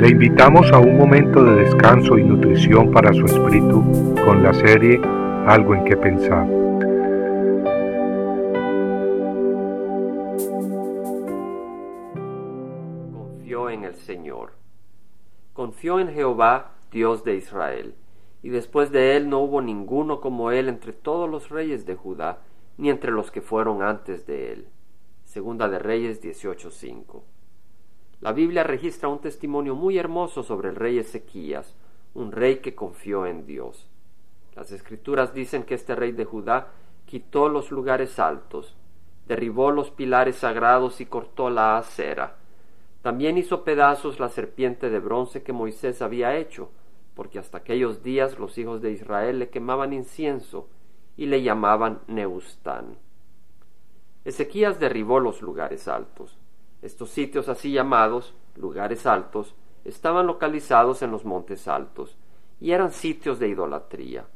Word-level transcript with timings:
Le 0.00 0.08
invitamos 0.08 0.72
a 0.72 0.78
un 0.78 0.96
momento 0.96 1.44
de 1.44 1.56
descanso 1.56 2.16
y 2.16 2.24
nutrición 2.24 2.90
para 2.90 3.12
su 3.12 3.26
espíritu 3.26 4.14
con 4.24 4.42
la 4.42 4.54
serie 4.54 4.98
Algo 5.46 5.74
en 5.74 5.84
que 5.84 5.94
pensar. 5.94 6.48
Confió 13.12 13.68
en 13.68 13.84
el 13.84 13.94
Señor. 13.96 14.54
Confió 15.52 16.00
en 16.00 16.08
Jehová, 16.14 16.70
Dios 16.90 17.22
de 17.22 17.36
Israel, 17.36 17.94
y 18.42 18.48
después 18.48 18.90
de 18.92 19.18
él 19.18 19.28
no 19.28 19.40
hubo 19.40 19.60
ninguno 19.60 20.22
como 20.22 20.50
él 20.50 20.70
entre 20.70 20.94
todos 20.94 21.28
los 21.28 21.50
reyes 21.50 21.84
de 21.84 21.96
Judá, 21.96 22.38
ni 22.78 22.88
entre 22.88 23.10
los 23.10 23.30
que 23.30 23.42
fueron 23.42 23.82
antes 23.82 24.24
de 24.24 24.50
él. 24.54 24.68
Segunda 25.26 25.68
de 25.68 25.78
Reyes 25.78 26.22
18:5. 26.22 27.22
La 28.20 28.32
Biblia 28.32 28.64
registra 28.64 29.08
un 29.08 29.20
testimonio 29.20 29.74
muy 29.74 29.96
hermoso 29.96 30.42
sobre 30.42 30.68
el 30.68 30.76
rey 30.76 30.98
Ezequías, 30.98 31.74
un 32.12 32.32
rey 32.32 32.56
que 32.58 32.74
confió 32.74 33.24
en 33.24 33.46
Dios. 33.46 33.88
Las 34.54 34.72
escrituras 34.72 35.32
dicen 35.32 35.62
que 35.62 35.74
este 35.74 35.94
rey 35.94 36.12
de 36.12 36.26
Judá 36.26 36.68
quitó 37.06 37.48
los 37.48 37.70
lugares 37.70 38.18
altos, 38.18 38.76
derribó 39.26 39.70
los 39.70 39.90
pilares 39.90 40.36
sagrados 40.36 41.00
y 41.00 41.06
cortó 41.06 41.48
la 41.48 41.78
acera. 41.78 42.36
También 43.00 43.38
hizo 43.38 43.64
pedazos 43.64 44.20
la 44.20 44.28
serpiente 44.28 44.90
de 44.90 44.98
bronce 44.98 45.42
que 45.42 45.54
Moisés 45.54 46.02
había 46.02 46.36
hecho, 46.36 46.70
porque 47.14 47.38
hasta 47.38 47.58
aquellos 47.58 48.02
días 48.02 48.38
los 48.38 48.58
hijos 48.58 48.82
de 48.82 48.92
Israel 48.92 49.38
le 49.38 49.48
quemaban 49.48 49.94
incienso 49.94 50.68
y 51.16 51.24
le 51.24 51.42
llamaban 51.42 52.00
Neustán. 52.06 52.98
Ezequías 54.26 54.78
derribó 54.78 55.20
los 55.20 55.40
lugares 55.40 55.88
altos. 55.88 56.36
Estos 56.82 57.10
sitios 57.10 57.48
así 57.48 57.72
llamados, 57.72 58.34
lugares 58.56 59.06
altos, 59.06 59.54
estaban 59.84 60.26
localizados 60.26 61.02
en 61.02 61.10
los 61.10 61.24
montes 61.24 61.68
altos, 61.68 62.16
y 62.60 62.72
eran 62.72 62.92
sitios 62.92 63.38
de 63.38 63.48
idolatría. 63.48 64.26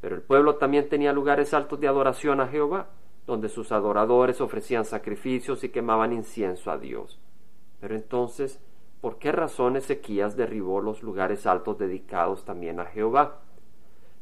Pero 0.00 0.16
el 0.16 0.22
pueblo 0.22 0.56
también 0.56 0.88
tenía 0.88 1.12
lugares 1.12 1.54
altos 1.54 1.80
de 1.80 1.88
adoración 1.88 2.40
a 2.40 2.48
Jehová, 2.48 2.88
donde 3.26 3.48
sus 3.48 3.72
adoradores 3.72 4.40
ofrecían 4.40 4.84
sacrificios 4.84 5.64
y 5.64 5.70
quemaban 5.70 6.12
incienso 6.12 6.70
a 6.70 6.78
Dios. 6.78 7.18
Pero 7.80 7.94
entonces, 7.94 8.60
¿por 9.00 9.18
qué 9.18 9.32
razón 9.32 9.76
Ezequías 9.76 10.36
derribó 10.36 10.80
los 10.80 11.02
lugares 11.02 11.46
altos 11.46 11.78
dedicados 11.78 12.44
también 12.44 12.80
a 12.80 12.86
Jehová? 12.86 13.40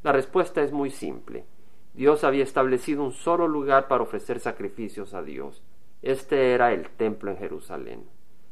La 0.03 0.13
respuesta 0.13 0.63
es 0.63 0.73
muy 0.73 0.91
simple. 0.91 1.47
Dios 1.95 2.25
había 2.25 2.45
establecido 2.45 3.05
un 3.05 3.13
solo 3.13 3.47
lugar 3.49 3.89
para 3.89 4.03
ofrecer 4.03 4.41
sacrificios 4.41 5.15
a 5.15 5.23
Dios, 5.23 5.63
este 6.03 6.53
era 6.53 6.73
el 6.73 6.89
templo 6.91 7.31
en 7.31 7.39
Jerusalén. 7.39 8.05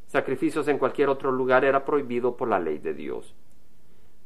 Sacrificios 0.06 0.69
en 0.69 0.79
cualquier 0.79 1.09
otro 1.09 1.33
lugar 1.33 1.65
era 1.65 1.84
prohibido 1.84 2.37
por 2.37 2.48
la 2.48 2.61
ley 2.61 2.79
de 2.79 2.95
Dios. 2.95 3.34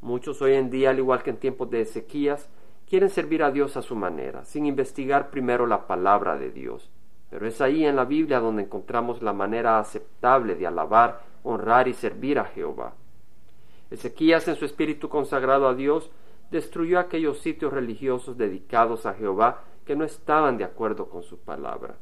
Muchos 0.03 0.43
hoy 0.43 0.55
en 0.55 0.71
día, 0.71 0.91
al 0.91 0.99
igual 0.99 1.23
que 1.23 1.31
en 1.31 1.39
tiempos 1.39 1.71
de 1.71 1.81
Ezequías, 1.81 2.49
quieren 2.89 3.09
servir 3.09 3.43
a 3.43 3.51
Dios 3.51 3.77
a 3.79 3.83
su 3.83 3.97
manera, 3.97 4.45
sin 4.45 4.67
investigar 4.67 5.31
primero 5.31 5.67
la 5.67 5.87
palabra 5.87 6.37
de 6.37 6.51
Dios. 6.51 6.91
Pero 7.31 7.47
es 7.47 7.61
ahí 7.61 7.87
en 7.87 7.97
la 7.97 8.05
Biblia 8.05 8.41
donde 8.41 8.63
encontramos 8.63 9.23
la 9.23 9.33
manera 9.33 9.79
aceptable 9.79 10.55
de 10.55 10.67
alabar, 10.67 11.23
honrar 11.43 11.89
y 11.89 11.95
servir 11.95 12.39
a 12.39 12.45
Jehová. 12.45 12.93
Ezequías, 13.91 14.47
en 14.49 14.57
su 14.57 14.67
espíritu 14.67 15.09
consagrado 15.09 15.69
a 15.69 15.75
Dios, 15.75 16.11
destruyó 16.51 16.99
aquellos 16.99 17.39
sitios 17.39 17.73
religiosos 17.73 18.37
dedicados 18.37 19.07
a 19.07 19.15
Jehová 19.15 19.63
que 19.85 19.97
no 19.97 20.05
estaban 20.05 20.59
de 20.59 20.65
acuerdo 20.65 21.09
con 21.09 21.23
su 21.23 21.39
palabra. 21.39 21.97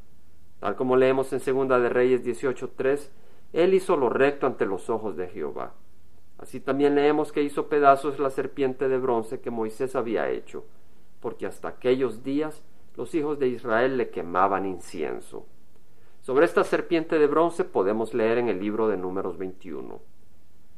Tal 0.63 0.77
como 0.77 0.95
leemos 0.95 1.33
en 1.33 1.41
Segunda 1.41 1.81
de 1.81 1.89
Reyes 1.89 2.23
18:3, 2.23 3.11
él 3.53 3.75
hizo 3.75 3.97
lo 3.97 4.09
recto 4.09 4.47
ante 4.47 4.65
los 4.65 4.91
ojos 4.91 5.17
de 5.17 5.27
Jehová. 5.27 5.73
Así 6.39 6.61
también 6.61 6.95
leemos 6.95 7.33
que 7.33 7.43
hizo 7.43 7.67
pedazos 7.67 8.21
la 8.21 8.31
serpiente 8.31 8.89
de 8.89 8.97
bronce 8.97 9.41
que 9.41 9.51
Moisés 9.51 9.97
había 9.97 10.29
hecho, 10.29 10.65
porque 11.19 11.47
hasta 11.47 11.67
aquellos 11.67 12.23
días 12.23 12.63
los 12.97 13.13
hijos 13.17 13.41
de 13.41 13.49
Israel 13.49 13.97
le 13.97 14.11
quemaban 14.11 14.65
incienso. 14.65 15.47
Sobre 16.21 16.45
esta 16.45 16.63
serpiente 16.63 17.19
de 17.19 17.27
bronce 17.27 17.65
podemos 17.65 18.15
leer 18.15 18.39
en 18.39 18.49
el 18.49 18.61
libro 18.61 18.87
de 18.87 18.97
Números 18.97 19.39
21. 19.39 20.01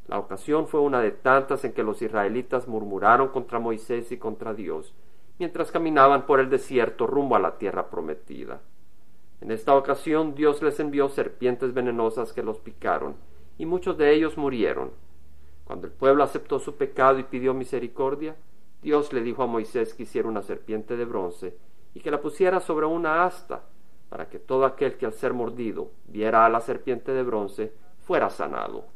La 0.07 0.19
ocasión 0.19 0.67
fue 0.67 0.81
una 0.81 1.03
de 1.03 1.11
tantas 1.11 1.63
en 1.63 1.75
que 1.75 1.83
los 1.83 2.01
israelitas 2.01 2.69
murmuraron 2.69 3.29
contra 3.29 3.59
Moisés 3.59 4.11
y 4.13 4.17
contra 4.17 4.55
Dios, 4.55 4.95
mientras 5.39 5.71
caminaban 5.71 6.25
por 6.25 6.41
el 6.41 6.49
desierto 6.49 7.07
rumbo 7.07 7.37
a 7.37 7.41
la 7.41 7.59
tierra 7.59 7.91
prometida. 7.91 8.63
En 9.45 9.51
esta 9.51 9.77
ocasión 9.77 10.35
Dios 10.35 10.63
les 10.63 10.81
envió 10.81 11.11
serpientes 11.11 11.75
venenosas 11.75 12.33
que 12.33 12.43
los 12.43 12.61
picaron, 12.61 13.15
y 13.59 13.67
muchos 13.67 13.99
de 13.99 14.15
ellos 14.15 14.39
murieron. 14.39 14.93
Cuando 15.65 15.87
el 15.87 15.93
pueblo 15.93 16.25
aceptó 16.25 16.59
su 16.59 16.77
pecado 16.77 17.19
y 17.19 17.25
pidió 17.25 17.53
misericordia, 17.53 18.37
Dios 18.81 19.13
le 19.13 19.21
dijo 19.21 19.43
a 19.43 19.47
Moisés 19.47 19.93
que 19.93 20.05
hiciera 20.05 20.29
una 20.29 20.41
serpiente 20.41 20.97
de 20.97 21.05
bronce 21.05 21.59
y 21.93 22.01
que 22.01 22.11
la 22.11 22.23
pusiera 22.23 22.59
sobre 22.59 22.87
una 22.87 23.27
asta, 23.27 23.65
para 24.09 24.31
que 24.31 24.39
todo 24.39 24.65
aquel 24.65 24.97
que 24.97 25.05
al 25.05 25.13
ser 25.13 25.35
mordido 25.35 25.91
viera 26.07 26.47
a 26.47 26.49
la 26.49 26.61
serpiente 26.61 27.13
de 27.13 27.23
bronce 27.23 27.75
fuera 28.07 28.31
sanado. 28.31 28.87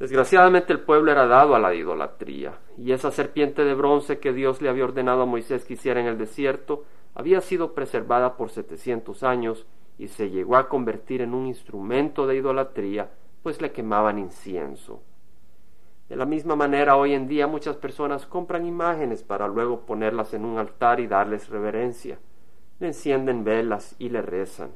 Desgraciadamente 0.00 0.72
el 0.72 0.80
pueblo 0.80 1.12
era 1.12 1.28
dado 1.28 1.54
a 1.54 1.60
la 1.60 1.72
idolatría, 1.72 2.58
y 2.76 2.90
esa 2.90 3.12
serpiente 3.12 3.62
de 3.62 3.74
bronce 3.74 4.18
que 4.18 4.32
Dios 4.32 4.60
le 4.60 4.68
había 4.68 4.84
ordenado 4.84 5.22
a 5.22 5.26
Moisés 5.26 5.64
que 5.64 5.74
hiciera 5.74 6.00
en 6.00 6.06
el 6.06 6.18
desierto 6.18 6.84
había 7.18 7.40
sido 7.40 7.74
preservada 7.74 8.36
por 8.36 8.50
setecientos 8.50 9.24
años 9.24 9.66
y 9.98 10.06
se 10.06 10.30
llegó 10.30 10.54
a 10.54 10.68
convertir 10.68 11.20
en 11.20 11.34
un 11.34 11.46
instrumento 11.46 12.28
de 12.28 12.36
idolatría, 12.36 13.10
pues 13.42 13.60
le 13.60 13.72
quemaban 13.72 14.20
incienso. 14.20 15.02
De 16.08 16.14
la 16.14 16.26
misma 16.26 16.54
manera, 16.54 16.96
hoy 16.96 17.14
en 17.14 17.26
día 17.26 17.48
muchas 17.48 17.76
personas 17.76 18.24
compran 18.24 18.64
imágenes 18.64 19.24
para 19.24 19.48
luego 19.48 19.80
ponerlas 19.80 20.32
en 20.32 20.44
un 20.44 20.58
altar 20.58 21.00
y 21.00 21.08
darles 21.08 21.48
reverencia. 21.48 22.20
Le 22.78 22.86
encienden 22.86 23.42
velas 23.42 23.96
y 23.98 24.10
le 24.10 24.22
rezan. 24.22 24.70